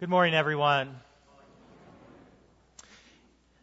[0.00, 0.94] Good morning, everyone.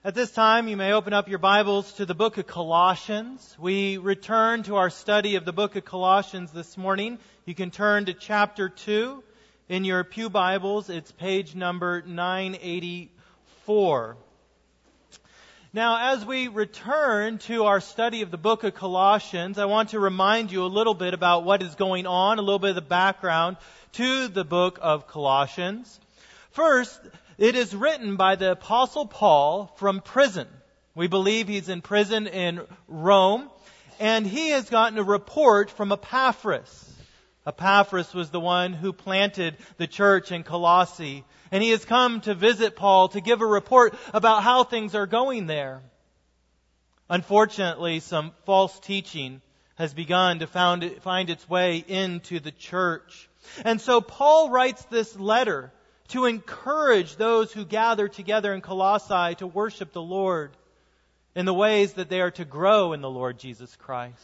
[0.03, 3.55] At this time, you may open up your Bibles to the book of Colossians.
[3.57, 7.19] We return to our study of the book of Colossians this morning.
[7.45, 9.23] You can turn to chapter 2
[9.69, 10.89] in your Pew Bibles.
[10.89, 14.17] It's page number 984.
[15.71, 20.01] Now, as we return to our study of the book of Colossians, I want to
[20.01, 22.81] remind you a little bit about what is going on, a little bit of the
[22.81, 23.55] background
[23.93, 26.01] to the book of Colossians.
[26.55, 27.01] First,
[27.37, 30.47] it is written by the apostle Paul from prison.
[30.95, 33.49] We believe he's in prison in Rome,
[33.99, 36.93] and he has gotten a report from Epaphras.
[37.45, 42.33] Epaphras was the one who planted the church in Colossae, and he has come to
[42.33, 45.81] visit Paul to give a report about how things are going there.
[47.09, 49.41] Unfortunately, some false teaching
[49.75, 53.27] has begun to find its way into the church.
[53.65, 55.73] And so Paul writes this letter
[56.09, 60.51] to encourage those who gather together in Colossae to worship the Lord
[61.35, 64.21] in the ways that they are to grow in the Lord Jesus Christ.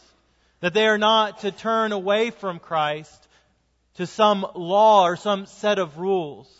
[0.60, 3.28] That they are not to turn away from Christ
[3.94, 6.50] to some law or some set of rules,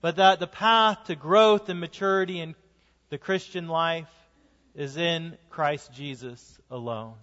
[0.00, 2.54] but that the path to growth and maturity in
[3.10, 4.08] the Christian life
[4.74, 7.14] is in Christ Jesus alone.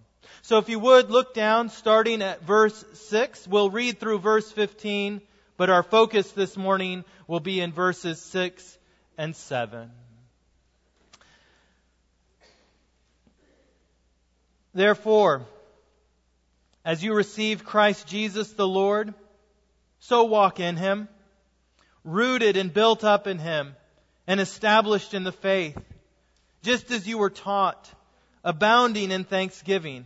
[0.41, 5.22] So if you would look down starting at verse 6, we'll read through verse 15
[5.58, 8.78] but our focus this morning will be in verses 6
[9.17, 9.89] and 7.
[14.73, 15.45] Therefore,
[16.84, 19.14] as you receive Christ Jesus the Lord,
[20.00, 21.08] so walk in him,
[22.03, 23.75] rooted and built up in him,
[24.28, 25.78] and established in the faith,
[26.62, 27.90] just as you were taught,
[28.44, 30.06] abounding in thanksgiving.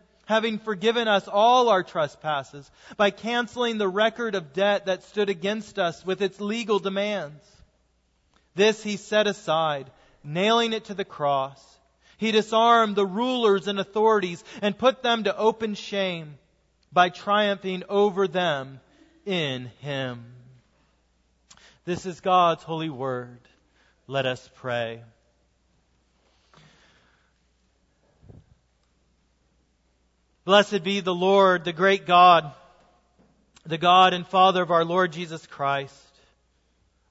[0.31, 5.77] having forgiven us all our trespasses by canceling the record of debt that stood against
[5.77, 7.43] us with its legal demands.
[8.55, 9.91] This he set aside,
[10.23, 11.61] nailing it to the cross.
[12.17, 16.35] He disarmed the rulers and authorities and put them to open shame
[16.93, 18.79] by triumphing over them
[19.25, 20.23] in him.
[21.83, 23.41] This is God's holy word.
[24.07, 25.01] Let us pray.
[30.43, 32.51] Blessed be the Lord, the great God,
[33.63, 35.95] the God and Father of our Lord Jesus Christ.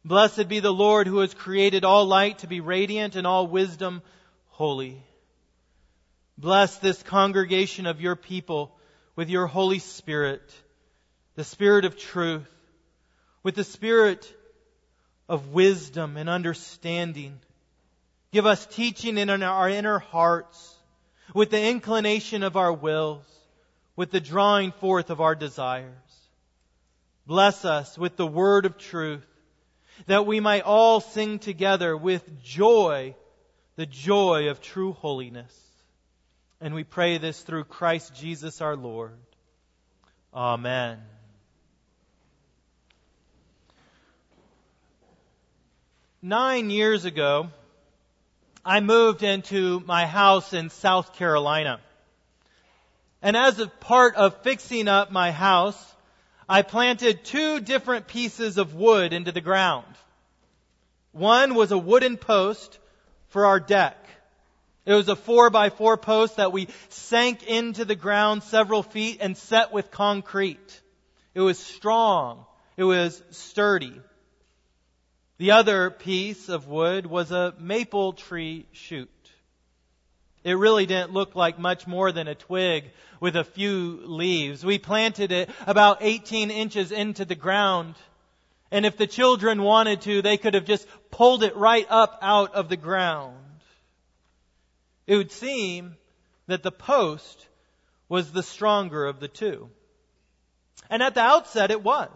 [0.05, 4.03] Blessed be the Lord who has created all light to be radiant and all wisdom
[4.49, 5.01] holy.
[6.37, 8.77] Bless this congregation of your people
[9.15, 10.43] with your Holy Spirit,
[11.37, 12.51] the Spirit of truth,
[13.43, 14.35] with the Spirit
[15.29, 17.39] of wisdom and understanding.
[18.33, 20.75] Give us teaching in our inner hearts
[21.35, 23.25] with the inclination of our wills,
[23.97, 25.95] with the drawing forth of our desires.
[27.27, 29.27] Bless us with the word of truth,
[30.07, 33.15] that we might all sing together with joy,
[33.77, 35.55] the joy of true holiness.
[36.61, 39.19] And we pray this through Christ Jesus our Lord.
[40.35, 40.99] Amen.
[46.23, 47.49] Nine years ago,
[48.65, 51.81] I moved into my house in South Carolina.
[53.23, 55.95] And as a part of fixing up my house,
[56.49, 59.87] I planted two different pieces of wood into the ground.
[61.13, 62.79] One was a wooden post
[63.29, 63.97] for our deck.
[64.85, 69.19] It was a four by four post that we sank into the ground several feet
[69.21, 70.81] and set with concrete.
[71.35, 72.45] It was strong.
[72.77, 74.01] It was sturdy.
[75.41, 79.09] The other piece of wood was a maple tree shoot.
[80.45, 82.91] It really didn't look like much more than a twig
[83.21, 84.63] with a few leaves.
[84.63, 87.95] We planted it about 18 inches into the ground.
[88.71, 92.55] And if the children wanted to, they could have just pulled it right up out
[92.55, 93.63] of the ground.
[95.07, 95.97] It would seem
[96.49, 97.49] that the post
[98.11, 99.71] was the stronger of the two.
[100.91, 102.11] And at the outset it was.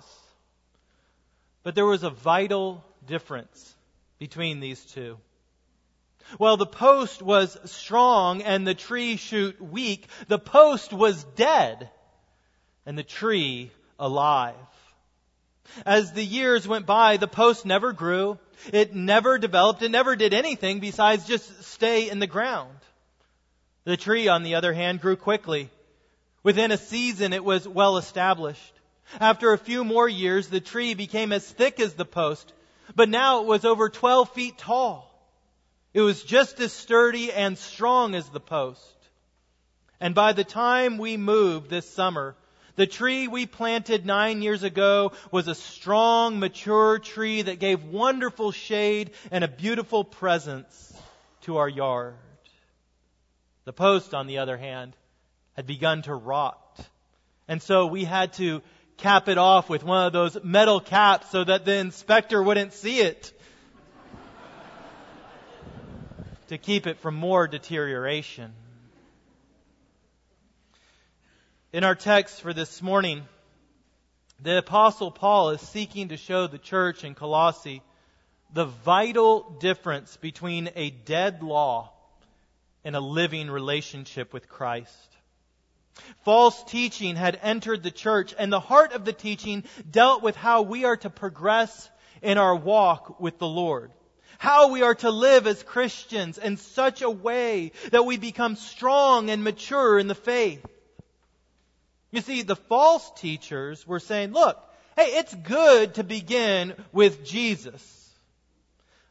[1.62, 3.74] But there was a vital difference
[4.18, 5.18] between these two.
[6.38, 10.06] Well, the post was strong and the tree shoot weak.
[10.28, 11.90] The post was dead
[12.86, 14.54] and the tree alive.
[15.86, 18.38] As the years went by, the post never grew.
[18.72, 19.82] It never developed.
[19.82, 22.76] It never did anything besides just stay in the ground.
[23.84, 25.70] The tree, on the other hand, grew quickly.
[26.42, 28.72] Within a season, it was well established.
[29.20, 32.52] After a few more years, the tree became as thick as the post,
[32.94, 35.10] but now it was over 12 feet tall.
[35.92, 38.80] It was just as sturdy and strong as the post.
[40.00, 42.36] And by the time we moved this summer,
[42.76, 48.50] the tree we planted nine years ago was a strong, mature tree that gave wonderful
[48.50, 50.92] shade and a beautiful presence
[51.42, 52.14] to our yard.
[53.64, 54.94] The post, on the other hand,
[55.54, 56.60] had begun to rot.
[57.46, 58.62] And so we had to
[58.96, 63.00] cap it off with one of those metal caps so that the inspector wouldn't see
[63.00, 63.32] it.
[66.48, 68.52] to keep it from more deterioration.
[71.72, 73.22] In our text for this morning,
[74.40, 77.82] the apostle Paul is seeking to show the church in Colossae
[78.52, 81.90] the vital difference between a dead law
[82.84, 85.13] and a living relationship with Christ.
[86.24, 90.62] False teaching had entered the church, and the heart of the teaching dealt with how
[90.62, 91.90] we are to progress
[92.22, 93.92] in our walk with the Lord.
[94.38, 99.30] How we are to live as Christians in such a way that we become strong
[99.30, 100.64] and mature in the faith.
[102.10, 104.62] You see, the false teachers were saying, look,
[104.96, 108.12] hey, it's good to begin with Jesus.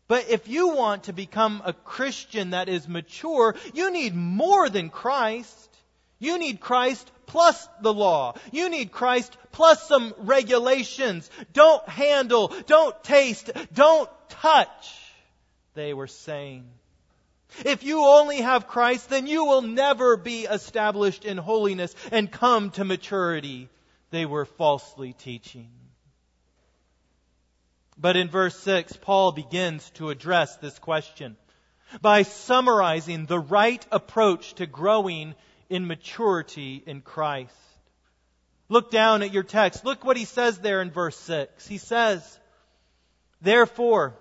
[0.08, 4.90] But if you want to become a Christian that is mature, you need more than
[4.90, 5.73] Christ.
[6.24, 8.36] You need Christ plus the law.
[8.52, 11.30] You need Christ plus some regulations.
[11.52, 15.00] Don't handle, don't taste, don't touch,
[15.74, 16.66] they were saying.
[17.66, 22.72] If you only have Christ, then you will never be established in holiness and come
[22.72, 23.70] to maturity,
[24.10, 25.70] they were falsely teaching.
[27.98, 31.36] But in verse 6, Paul begins to address this question
[32.02, 35.36] by summarizing the right approach to growing
[35.74, 37.52] in maturity in Christ.
[38.70, 39.84] Look down at your text.
[39.84, 41.68] Look what he says there in verse 6.
[41.68, 42.40] He says,
[43.42, 44.14] Therefore,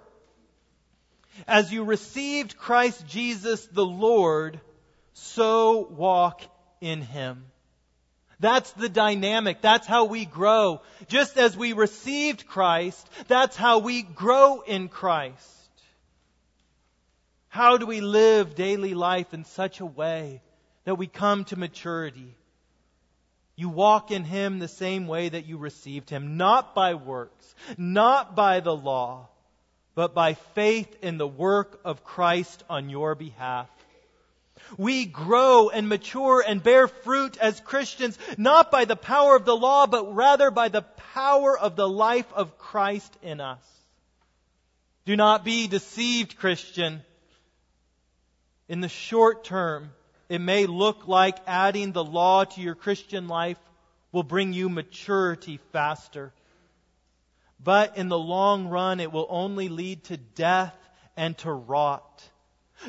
[1.46, 4.60] as you received Christ Jesus the Lord,
[5.12, 6.40] so walk
[6.80, 7.44] in Him.
[8.40, 9.60] That's the dynamic.
[9.60, 10.80] That's how we grow.
[11.06, 15.36] Just as we received Christ, that's how we grow in Christ.
[17.48, 20.40] How do we live daily life in such a way
[20.84, 22.34] that we come to maturity?
[23.56, 28.34] You walk in Him the same way that you received Him, not by works, not
[28.34, 29.28] by the law,
[29.94, 33.68] but by faith in the work of Christ on your behalf.
[34.78, 39.56] We grow and mature and bear fruit as Christians, not by the power of the
[39.56, 43.62] law, but rather by the power of the life of Christ in us.
[45.04, 47.02] Do not be deceived, Christian.
[48.68, 49.90] In the short term,
[50.32, 53.58] it may look like adding the law to your Christian life
[54.12, 56.32] will bring you maturity faster.
[57.62, 60.74] But in the long run, it will only lead to death
[61.18, 62.26] and to rot.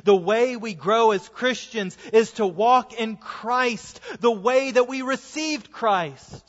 [0.06, 5.02] The way we grow as Christians is to walk in Christ, the way that we
[5.02, 6.46] received Christ,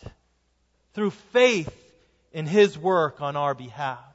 [0.92, 1.74] through faith
[2.32, 4.13] in His work on our behalf.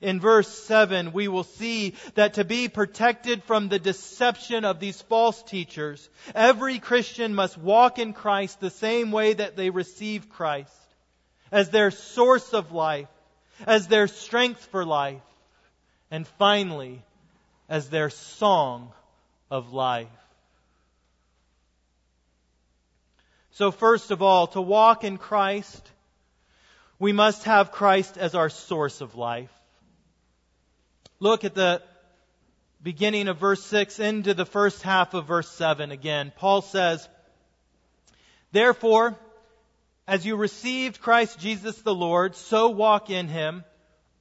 [0.00, 5.00] In verse 7, we will see that to be protected from the deception of these
[5.02, 10.72] false teachers, every Christian must walk in Christ the same way that they received Christ
[11.50, 13.08] as their source of life,
[13.66, 15.22] as their strength for life,
[16.10, 17.02] and finally,
[17.68, 18.92] as their song
[19.50, 20.08] of life.
[23.52, 25.82] So, first of all, to walk in Christ,
[27.00, 29.50] we must have Christ as our source of life.
[31.20, 31.82] Look at the
[32.80, 36.32] beginning of verse 6 into the first half of verse 7 again.
[36.36, 37.08] Paul says,
[38.52, 39.18] Therefore,
[40.06, 43.64] as you received Christ Jesus the Lord, so walk in him,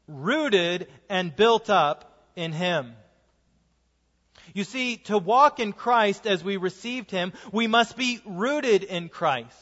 [0.08, 2.94] rooted and built up in him.
[4.56, 9.08] You see, to walk in Christ as we received him, we must be rooted in
[9.08, 9.56] Christ.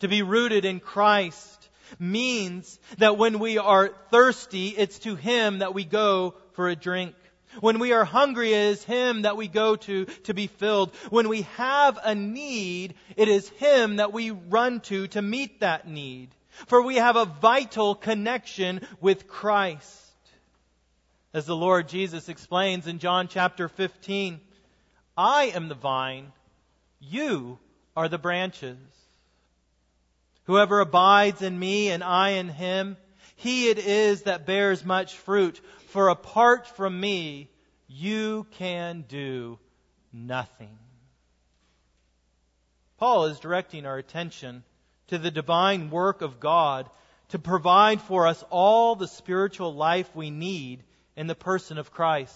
[0.00, 1.68] To be rooted in Christ
[1.98, 7.14] means that when we are thirsty, it's to him that we go for a drink.
[7.60, 10.94] When we are hungry, it is Him that we go to to be filled.
[11.10, 15.86] When we have a need, it is Him that we run to to meet that
[15.86, 16.30] need.
[16.66, 20.00] For we have a vital connection with Christ.
[21.32, 24.40] As the Lord Jesus explains in John chapter 15,
[25.16, 26.32] I am the vine,
[27.00, 27.58] you
[27.96, 28.78] are the branches.
[30.44, 32.96] Whoever abides in me and I in him,
[33.36, 35.60] he it is that bears much fruit.
[35.94, 37.48] For apart from me,
[37.86, 39.60] you can do
[40.12, 40.76] nothing.
[42.98, 44.64] Paul is directing our attention
[45.06, 46.90] to the divine work of God
[47.28, 50.82] to provide for us all the spiritual life we need
[51.14, 52.34] in the person of Christ.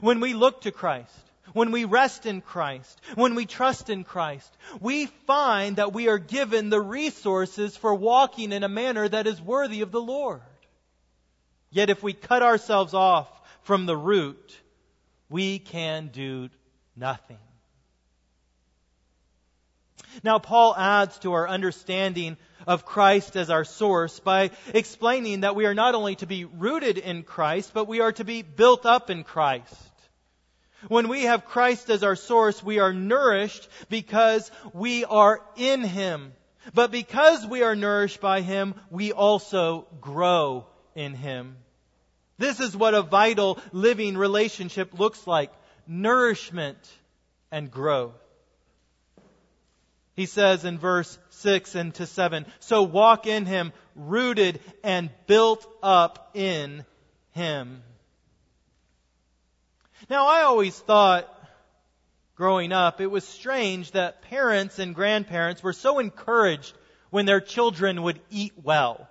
[0.00, 1.12] When we look to Christ,
[1.52, 6.16] when we rest in Christ, when we trust in Christ, we find that we are
[6.16, 10.40] given the resources for walking in a manner that is worthy of the Lord.
[11.70, 13.28] Yet if we cut ourselves off
[13.62, 14.56] from the root,
[15.28, 16.50] we can do
[16.96, 17.38] nothing.
[20.24, 22.36] Now, Paul adds to our understanding
[22.66, 26.98] of Christ as our source by explaining that we are not only to be rooted
[26.98, 29.74] in Christ, but we are to be built up in Christ.
[30.88, 36.32] When we have Christ as our source, we are nourished because we are in Him.
[36.74, 41.56] But because we are nourished by Him, we also grow in Him.
[42.38, 45.52] This is what a vital living relationship looks like.
[45.86, 46.78] Nourishment
[47.52, 48.14] and growth.
[50.14, 55.66] He says in verse 6 and to 7, So walk in Him, rooted and built
[55.82, 56.84] up in
[57.32, 57.82] Him.
[60.08, 61.28] Now I always thought
[62.40, 66.72] growing up, it was strange that parents and grandparents were so encouraged
[67.10, 69.09] when their children would eat well.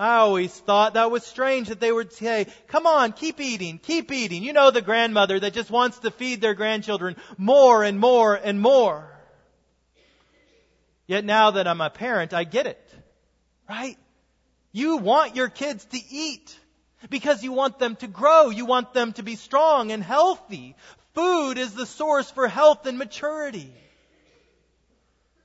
[0.00, 4.10] I always thought that was strange that they would say, come on, keep eating, keep
[4.10, 4.42] eating.
[4.42, 8.58] You know the grandmother that just wants to feed their grandchildren more and more and
[8.58, 9.14] more.
[11.06, 12.94] Yet now that I'm a parent, I get it.
[13.68, 13.98] Right?
[14.72, 16.58] You want your kids to eat
[17.10, 18.48] because you want them to grow.
[18.48, 20.76] You want them to be strong and healthy.
[21.12, 23.70] Food is the source for health and maturity.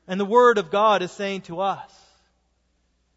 [0.08, 2.05] And the Word of God is saying to us,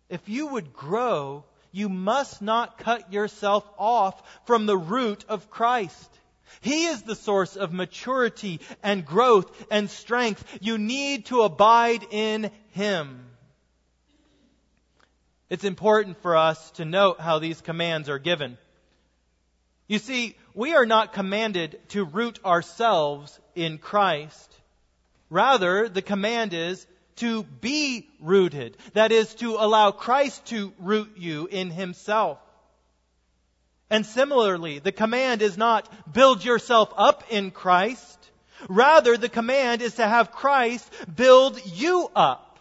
[0.09, 6.09] if you would grow, you must not cut yourself off from the root of Christ.
[6.61, 10.45] He is the source of maturity and growth and strength.
[10.61, 13.25] You need to abide in Him.
[15.51, 18.59] It's important for us to note how these commands are given.
[19.87, 24.55] You see, we are not commanded to root ourselves in Christ.
[25.31, 26.87] Rather, the command is
[27.19, 28.77] to be rooted.
[28.95, 32.39] That is, to allow Christ to root you in Himself.
[33.91, 38.19] And similarly, the command is not build yourself up in Christ.
[38.69, 42.59] Rather, the command is to have Christ build you up.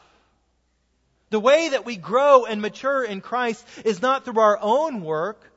[1.30, 5.52] The way that we grow and mature in Christ is not through our own work,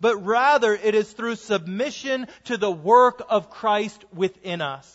[0.00, 4.92] but rather it is through submission to the work of Christ within us.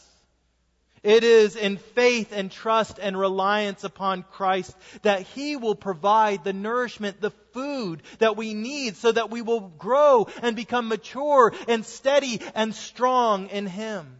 [1.04, 6.54] It is in faith and trust and reliance upon Christ that He will provide the
[6.54, 11.84] nourishment, the food that we need so that we will grow and become mature and
[11.84, 14.16] steady and strong in Him.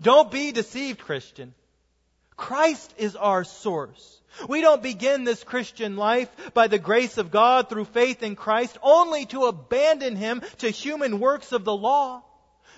[0.00, 1.54] Don't be deceived, Christian.
[2.36, 4.20] Christ is our source.
[4.46, 8.76] We don't begin this Christian life by the grace of God through faith in Christ
[8.82, 12.22] only to abandon Him to human works of the law.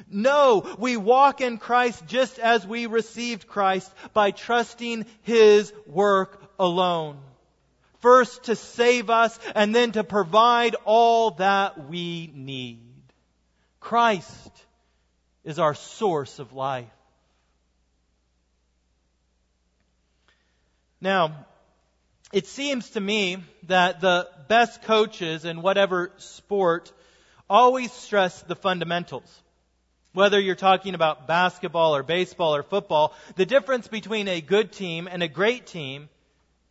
[0.09, 7.19] No, we walk in Christ just as we received Christ by trusting His work alone.
[8.01, 12.81] First to save us and then to provide all that we need.
[13.79, 14.51] Christ
[15.45, 16.87] is our source of life.
[21.01, 21.47] Now,
[22.33, 26.93] it seems to me that the best coaches in whatever sport
[27.49, 29.43] always stress the fundamentals.
[30.13, 35.09] Whether you're talking about basketball or baseball or football, the difference between a good team
[35.11, 36.09] and a great team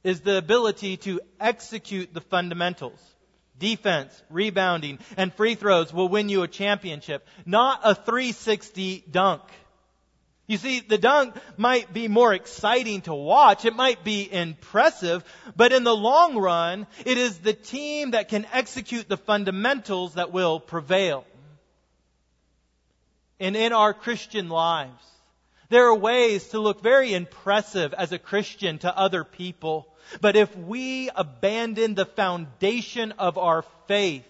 [0.04, 3.00] is the ability to execute the fundamentals.
[3.58, 9.42] Defense, rebounding, and free throws will win you a championship, not a 360 dunk.
[10.48, 13.66] You see, the dunk might be more exciting to watch.
[13.66, 15.24] It might be impressive,
[15.56, 20.32] but in the long run, it is the team that can execute the fundamentals that
[20.32, 21.26] will prevail
[23.40, 25.04] and in our Christian lives.
[25.70, 29.88] There are ways to look very impressive as a Christian to other people.
[30.20, 34.26] But if we abandon the foundation of our faith,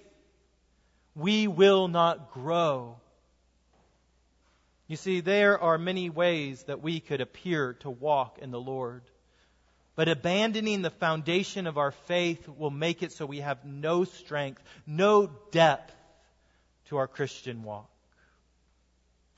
[1.15, 2.97] we will not grow.
[4.87, 9.03] You see, there are many ways that we could appear to walk in the Lord.
[9.95, 14.63] But abandoning the foundation of our faith will make it so we have no strength,
[14.87, 15.93] no depth
[16.87, 17.89] to our Christian walk.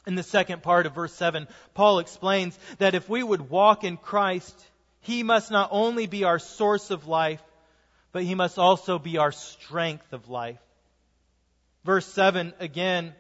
[0.08, 3.98] In the second part of verse 7, Paul explains that if we would walk in
[3.98, 4.56] Christ,
[5.02, 7.42] He must not only be our source of life,
[8.12, 10.60] but He must also be our strength of life.
[11.84, 13.14] Verse 7 again,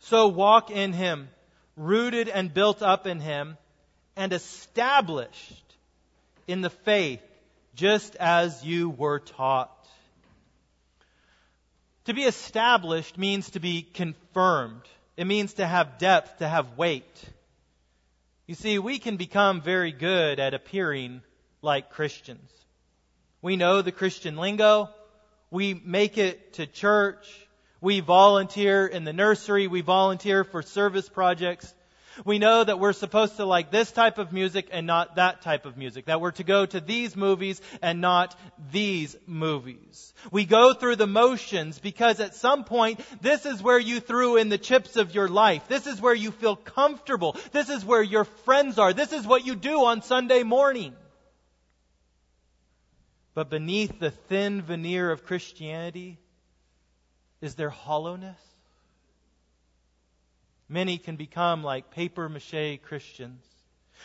[0.00, 1.28] so walk in Him,
[1.76, 3.56] rooted and built up in Him,
[4.16, 5.76] and established
[6.48, 7.22] in the faith,
[7.74, 9.70] just as you were taught.
[12.06, 14.82] To be established means to be confirmed.
[15.20, 17.04] It means to have depth, to have weight.
[18.46, 21.20] You see, we can become very good at appearing
[21.60, 22.50] like Christians.
[23.42, 24.88] We know the Christian lingo.
[25.50, 27.28] We make it to church.
[27.82, 29.66] We volunteer in the nursery.
[29.66, 31.70] We volunteer for service projects.
[32.24, 35.66] We know that we're supposed to like this type of music and not that type
[35.66, 36.06] of music.
[36.06, 38.36] That we're to go to these movies and not
[38.70, 40.12] these movies.
[40.30, 44.48] We go through the motions because at some point, this is where you threw in
[44.48, 45.66] the chips of your life.
[45.68, 47.36] This is where you feel comfortable.
[47.52, 48.92] This is where your friends are.
[48.92, 50.94] This is what you do on Sunday morning.
[53.34, 56.18] But beneath the thin veneer of Christianity
[57.40, 58.38] is there hollowness?
[60.70, 63.44] Many can become like paper mache Christians.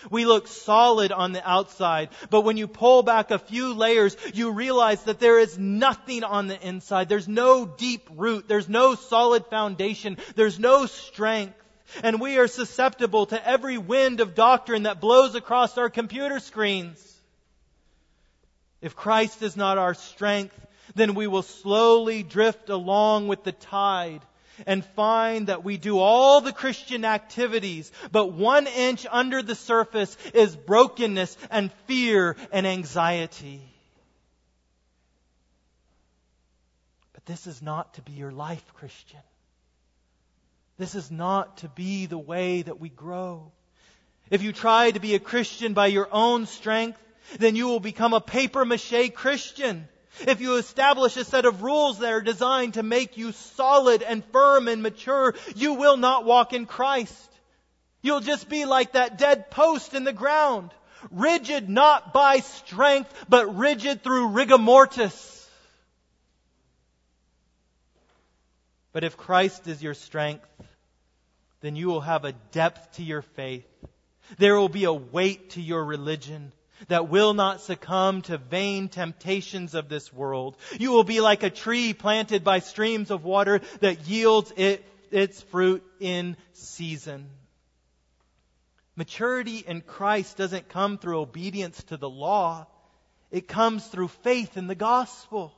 [0.09, 4.51] We look solid on the outside, but when you pull back a few layers, you
[4.51, 7.07] realize that there is nothing on the inside.
[7.07, 8.47] There's no deep root.
[8.47, 10.17] There's no solid foundation.
[10.35, 11.55] There's no strength.
[12.01, 16.99] And we are susceptible to every wind of doctrine that blows across our computer screens.
[18.81, 20.59] If Christ is not our strength,
[20.95, 24.21] then we will slowly drift along with the tide
[24.65, 30.15] and find that we do all the Christian activities, but one inch under the surface
[30.33, 33.61] is brokenness and fear and anxiety.
[37.13, 39.19] But this is not to be your life, Christian.
[40.77, 43.51] This is not to be the way that we grow.
[44.29, 46.99] If you try to be a Christian by your own strength,
[47.39, 49.87] then you will become a paper mache Christian.
[50.21, 54.23] If you establish a set of rules that are designed to make you solid and
[54.25, 57.29] firm and mature, you will not walk in Christ.
[58.01, 60.71] You'll just be like that dead post in the ground,
[61.11, 65.49] rigid not by strength, but rigid through rigor mortis.
[68.93, 70.47] But if Christ is your strength,
[71.61, 73.65] then you will have a depth to your faith.
[74.37, 76.51] There will be a weight to your religion
[76.87, 80.57] that will not succumb to vain temptations of this world.
[80.79, 85.41] You will be like a tree planted by streams of water that yields it, its
[85.43, 87.29] fruit in season.
[88.95, 92.67] Maturity in Christ doesn't come through obedience to the law.
[93.31, 95.53] It comes through faith in the gospel.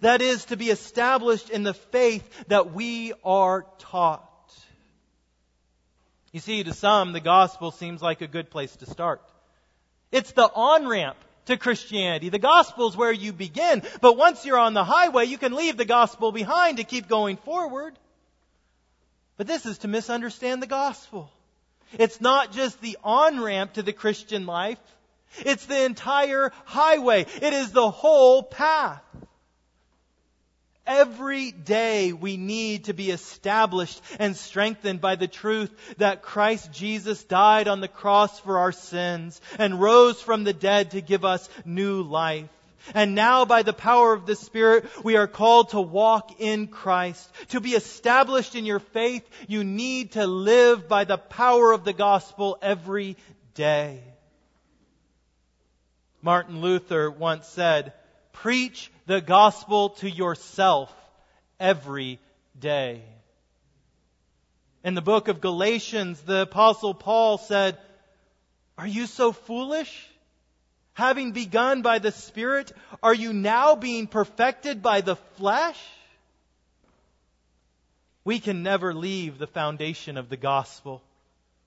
[0.00, 4.28] That is to be established in the faith that we are taught.
[6.32, 9.20] You see, to some, the gospel seems like a good place to start.
[10.12, 12.28] It's the on ramp to Christianity.
[12.28, 15.76] The gospel is where you begin, but once you're on the highway, you can leave
[15.76, 17.98] the gospel behind to keep going forward.
[19.36, 21.30] But this is to misunderstand the gospel.
[21.98, 24.78] It's not just the on ramp to the Christian life.
[25.38, 27.22] It's the entire highway.
[27.22, 29.02] It is the whole path.
[30.86, 37.22] Every day we need to be established and strengthened by the truth that Christ Jesus
[37.22, 41.48] died on the cross for our sins and rose from the dead to give us
[41.64, 42.48] new life.
[42.94, 47.30] And now by the power of the Spirit, we are called to walk in Christ.
[47.50, 51.92] To be established in your faith, you need to live by the power of the
[51.92, 53.16] gospel every
[53.54, 54.02] day.
[56.22, 57.92] Martin Luther once said,
[58.32, 60.92] preach the gospel to yourself
[61.58, 62.18] every
[62.58, 63.02] day.
[64.84, 67.78] In the book of Galatians, the apostle Paul said,
[68.76, 70.08] Are you so foolish?
[70.94, 75.78] Having begun by the Spirit, are you now being perfected by the flesh?
[78.24, 81.02] We can never leave the foundation of the gospel.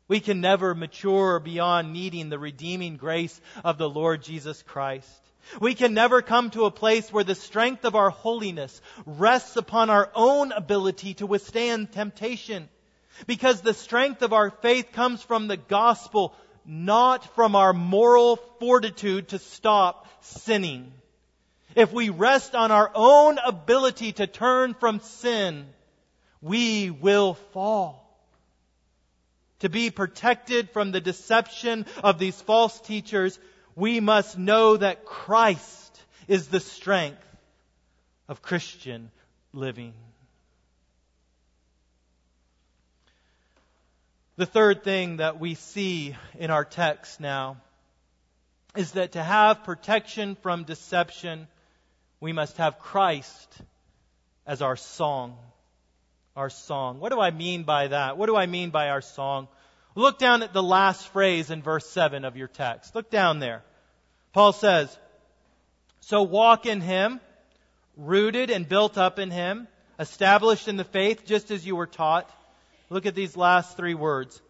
[0.07, 5.24] We can never mature beyond needing the redeeming grace of the Lord Jesus Christ.
[5.59, 9.89] We can never come to a place where the strength of our holiness rests upon
[9.89, 12.69] our own ability to withstand temptation.
[13.27, 19.29] Because the strength of our faith comes from the gospel, not from our moral fortitude
[19.29, 20.91] to stop sinning.
[21.75, 25.67] if we rest on our own ability to turn from sin,
[26.41, 28.01] we will fall.
[29.59, 33.39] To be protected from the deception of these false teachers,
[33.75, 37.21] we must know that Christ is the strength
[38.27, 39.11] of Christian
[39.53, 39.93] living.
[44.37, 47.57] The third thing that we see in our text now
[48.75, 51.47] is that to have protection from deception,
[52.19, 53.61] we must have Christ
[54.45, 55.37] as our song.
[56.35, 56.99] Our song.
[56.99, 58.17] What do I mean by that?
[58.17, 59.47] What do I mean by our song?
[59.95, 62.93] Look down at the last phrase in verse 7 of your text.
[62.93, 63.63] Look down there.
[64.33, 64.95] Paul says,
[66.01, 67.21] So walk in him,
[67.95, 72.29] rooted and built up in him, established in the faith just as you were taught.
[72.89, 74.41] Look at these last three words.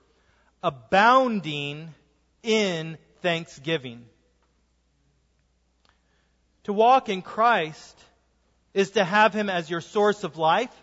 [0.64, 1.94] Abounding
[2.42, 4.06] in thanksgiving.
[6.66, 8.00] To walk in Christ
[8.74, 10.74] is to have Him as your source of life.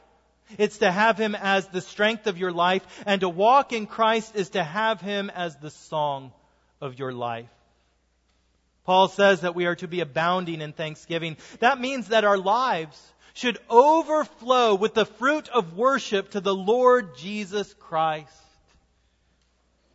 [0.59, 2.83] It's to have Him as the strength of your life.
[3.07, 6.33] And to walk in Christ is to have Him as the song
[6.81, 7.49] of your life.
[8.85, 11.37] Paul says that we are to be abounding in thanksgiving.
[11.61, 13.01] That means that our lives
[13.35, 18.29] should overflow with the fruit of worship to the Lord Jesus Christ.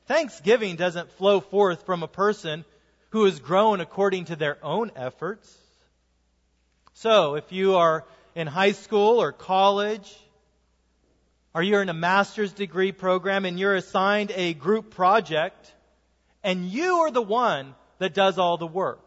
[0.07, 2.63] Thanksgiving doesn't flow forth from a person
[3.09, 5.55] who has grown according to their own efforts.
[6.93, 10.15] So, if you are in high school or college,
[11.57, 15.73] or you're in a master's degree program and you're assigned a group project,
[16.43, 18.99] and you are the one that does all the work.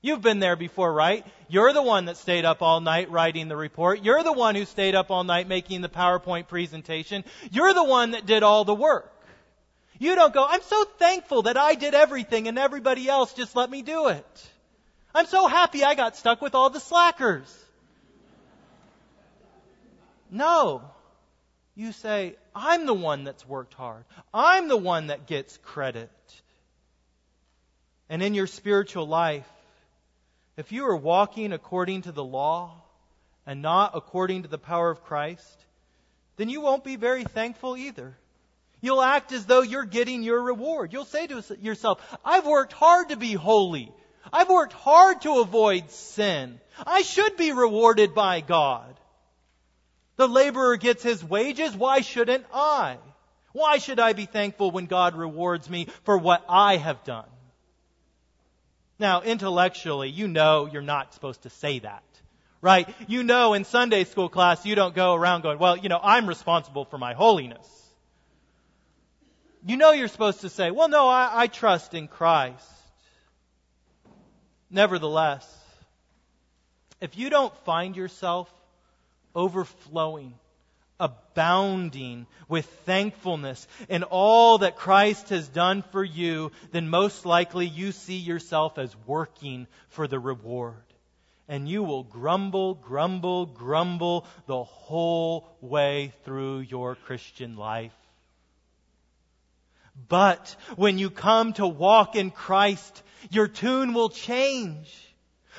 [0.00, 1.24] You've been there before, right?
[1.46, 4.02] You're the one that stayed up all night writing the report.
[4.02, 7.22] You're the one who stayed up all night making the PowerPoint presentation.
[7.52, 9.08] You're the one that did all the work.
[10.00, 13.70] You don't go, I'm so thankful that I did everything and everybody else just let
[13.70, 14.50] me do it.
[15.14, 17.64] I'm so happy I got stuck with all the slackers.
[20.32, 20.82] No.
[21.74, 24.04] You say, I'm the one that's worked hard.
[24.32, 26.10] I'm the one that gets credit.
[28.10, 29.48] And in your spiritual life,
[30.56, 32.74] if you are walking according to the law
[33.46, 35.64] and not according to the power of Christ,
[36.36, 38.16] then you won't be very thankful either.
[38.82, 40.92] You'll act as though you're getting your reward.
[40.92, 43.92] You'll say to yourself, I've worked hard to be holy.
[44.30, 46.60] I've worked hard to avoid sin.
[46.86, 48.94] I should be rewarded by God.
[50.16, 51.74] The laborer gets his wages.
[51.74, 52.98] Why shouldn't I?
[53.52, 57.28] Why should I be thankful when God rewards me for what I have done?
[58.98, 62.04] Now, intellectually, you know you're not supposed to say that.
[62.60, 62.88] Right?
[63.08, 66.28] You know in Sunday school class you don't go around going, well, you know, I'm
[66.28, 67.68] responsible for my holiness.
[69.66, 72.64] You know you're supposed to say, well, no, I, I trust in Christ.
[74.70, 75.46] Nevertheless,
[77.00, 78.52] if you don't find yourself
[79.34, 80.34] overflowing,
[81.00, 87.92] abounding with thankfulness in all that Christ has done for you, then most likely you
[87.92, 90.74] see yourself as working for the reward.
[91.48, 97.92] And you will grumble, grumble, grumble the whole way through your Christian life.
[100.08, 105.11] But when you come to walk in Christ, your tune will change.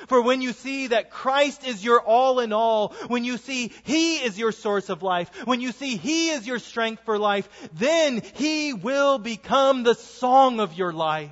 [0.06, 4.16] For when you see that Christ is your all in all, when you see He
[4.16, 8.22] is your source of life, when you see He is your strength for life, then
[8.34, 11.30] He will become the song of your life.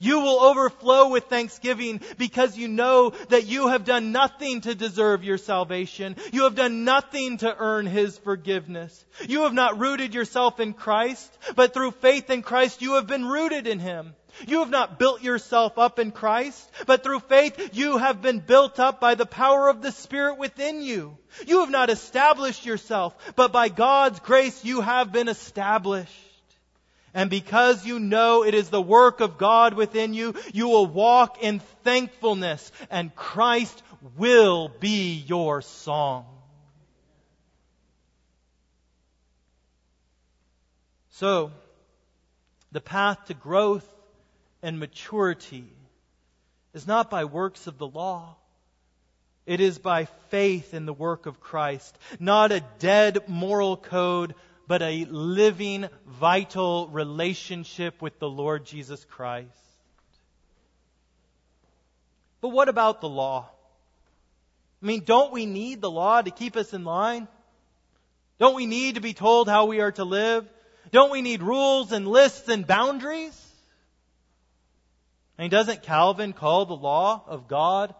[0.00, 5.24] You will overflow with thanksgiving because you know that you have done nothing to deserve
[5.24, 6.16] your salvation.
[6.32, 9.04] You have done nothing to earn His forgiveness.
[9.26, 13.24] You have not rooted yourself in Christ, but through faith in Christ you have been
[13.24, 14.14] rooted in Him.
[14.46, 18.78] You have not built yourself up in Christ, but through faith you have been built
[18.80, 21.16] up by the power of the Spirit within you.
[21.46, 26.12] You have not established yourself, but by God's grace you have been established.
[27.14, 31.40] And because you know it is the work of God within you, you will walk
[31.40, 33.82] in thankfulness and Christ
[34.16, 36.26] will be your song.
[41.10, 41.52] So,
[42.72, 43.88] the path to growth
[44.64, 45.70] and maturity
[46.72, 48.34] is not by works of the law.
[49.44, 51.96] It is by faith in the work of Christ.
[52.18, 54.34] Not a dead moral code,
[54.66, 59.50] but a living, vital relationship with the Lord Jesus Christ.
[62.40, 63.50] But what about the law?
[64.82, 67.28] I mean, don't we need the law to keep us in line?
[68.38, 70.48] Don't we need to be told how we are to live?
[70.90, 73.38] Don't we need rules and lists and boundaries?
[75.38, 77.94] I mean, doesn't Calvin call the law of God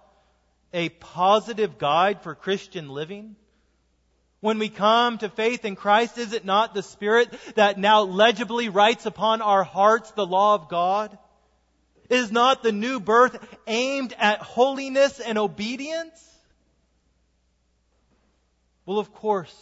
[0.72, 3.36] a positive guide for Christian living?
[4.40, 8.68] When we come to faith in Christ, is it not the Spirit that now legibly
[8.68, 11.16] writes upon our hearts the law of God?
[12.10, 16.22] Is not the new birth aimed at holiness and obedience?
[18.84, 19.54] Well, of course,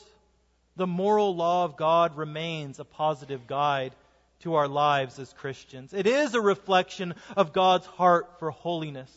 [0.74, 3.94] the moral law of God remains a positive guide
[4.42, 5.92] to our lives as Christians.
[5.92, 9.11] It is a reflection of God's heart for holiness.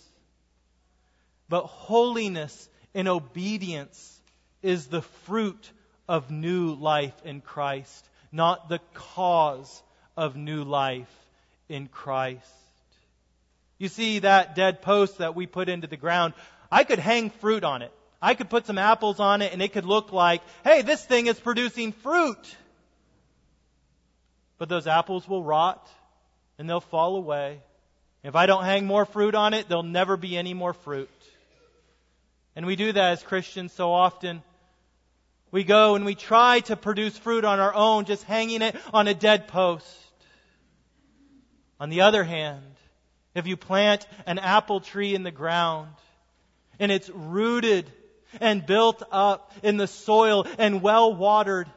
[1.49, 4.19] But holiness in obedience
[4.63, 5.71] is the fruit
[6.07, 9.83] of new life in Christ, not the cause
[10.17, 11.13] of new life
[11.69, 12.41] in Christ.
[13.77, 16.33] You see that dead post that we put into the ground,
[16.71, 17.91] I could hang fruit on it.
[18.21, 21.27] I could put some apples on it and it could look like, hey, this thing
[21.27, 22.55] is producing fruit.
[24.57, 25.87] But those apples will rot
[26.57, 27.59] and they'll fall away.
[28.23, 31.09] If I don't hang more fruit on it, there'll never be any more fruit.
[32.55, 34.41] And we do that as Christians so often.
[35.51, 39.07] We go and we try to produce fruit on our own, just hanging it on
[39.07, 39.85] a dead post.
[41.79, 42.63] On the other hand,
[43.35, 45.89] if you plant an apple tree in the ground
[46.79, 47.91] and it's rooted
[48.39, 51.67] and built up in the soil and well watered,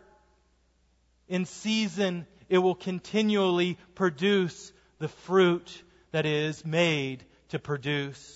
[1.28, 5.82] in season it will continually produce the fruit
[6.12, 8.34] that is made to produce.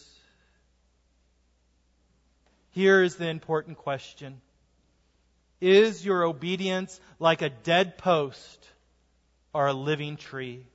[2.70, 4.40] Here is the important question.
[5.61, 8.68] Is your obedience like a dead post
[9.53, 10.66] or a living tree?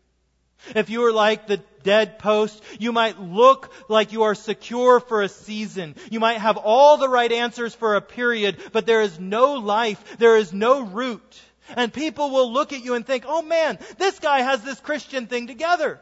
[0.76, 5.22] If you are like the dead post, you might look like you are secure for
[5.22, 5.96] a season.
[6.10, 10.18] You might have all the right answers for a period, but there is no life.
[10.18, 11.42] There is no root.
[11.76, 15.28] And people will look at you and think, oh man, this guy has this Christian
[15.28, 16.00] thing together.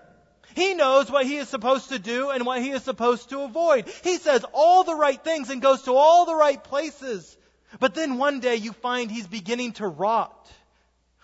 [0.55, 3.89] He knows what he is supposed to do and what he is supposed to avoid.
[4.03, 7.37] He says all the right things and goes to all the right places.
[7.79, 10.49] But then one day you find he's beginning to rot.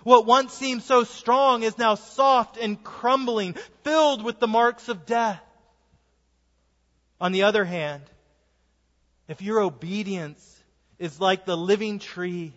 [0.03, 5.05] What once seemed so strong is now soft and crumbling, filled with the marks of
[5.05, 5.41] death.
[7.21, 8.03] On the other hand,
[9.27, 10.59] if your obedience
[10.97, 12.51] is like the living tree,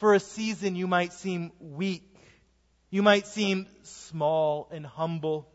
[0.00, 2.02] for a season you might seem weak.
[2.88, 5.46] You might seem small and humble.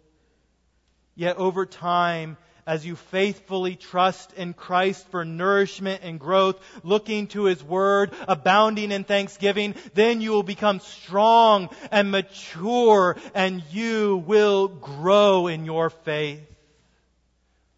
[1.16, 7.46] Yet over time, as you faithfully trust in Christ for nourishment and growth, looking to
[7.46, 14.68] His Word, abounding in thanksgiving, then you will become strong and mature and you will
[14.68, 16.48] grow in your faith,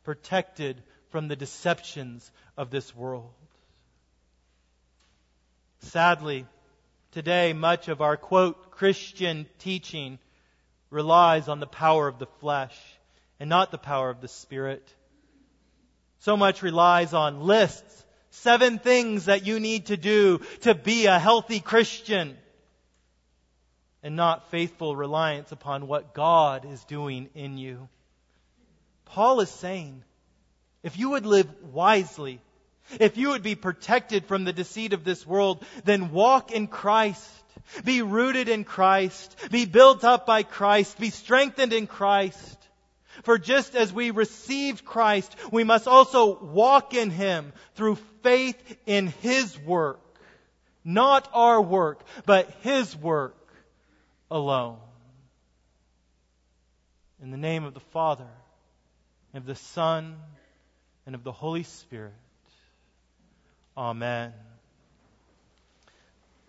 [0.03, 3.31] protected from the deceptions of this world.
[5.79, 6.45] Sadly,
[7.11, 10.19] today much of our quote Christian teaching
[10.89, 12.77] relies on the power of the flesh
[13.39, 14.93] and not the power of the Spirit.
[16.19, 21.19] So much relies on lists, seven things that you need to do to be a
[21.19, 22.37] healthy Christian,
[24.03, 27.89] and not faithful reliance upon what God is doing in you.
[29.05, 30.03] Paul is saying,
[30.83, 32.39] if you would live wisely,
[32.99, 37.29] if you would be protected from the deceit of this world, then walk in Christ.
[37.83, 39.35] Be rooted in Christ.
[39.51, 40.99] Be built up by Christ.
[40.99, 42.57] Be strengthened in Christ.
[43.23, 49.07] For just as we received Christ, we must also walk in Him through faith in
[49.21, 49.99] His work.
[50.83, 53.35] Not our work, but His work
[54.29, 54.77] alone.
[57.21, 58.27] In the name of the Father,
[59.33, 60.17] and of the Son,
[61.05, 62.13] and of the Holy Spirit.
[63.77, 64.33] Amen.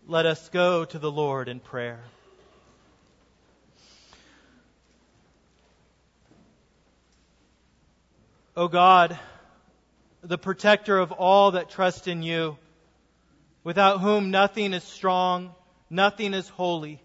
[0.06, 2.00] Let us go to the Lord in prayer.
[8.56, 9.18] O God,
[10.22, 12.56] the protector of all that trust in you,
[13.62, 15.54] without whom nothing is strong,
[15.90, 16.98] nothing is holy.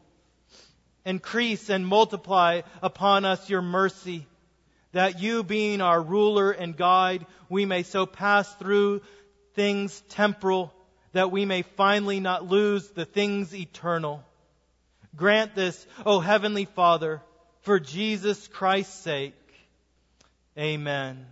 [1.05, 4.25] Increase and multiply upon us your mercy,
[4.93, 9.01] that you, being our ruler and guide, we may so pass through
[9.53, 10.73] things temporal,
[11.13, 14.23] that we may finally not lose the things eternal.
[15.15, 17.21] Grant this, O Heavenly Father,
[17.61, 19.33] for Jesus Christ's sake.
[20.57, 21.25] Amen.